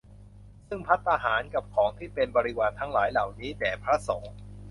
[0.67, 4.33] ซึ่งภัตตาหาร กับของที่เป็นบริวารทั้งหลายเหล่านี้ แด่พระสงฆ์